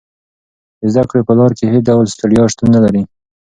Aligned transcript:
د 0.79 0.81
زده 0.93 1.03
کړې 1.09 1.21
په 1.27 1.33
لار 1.39 1.51
کې 1.57 1.71
هېڅ 1.73 1.83
ډول 1.89 2.05
ستړیا 2.15 2.43
شتون 2.51 2.67
نه 2.75 2.79
لري. 2.85 3.01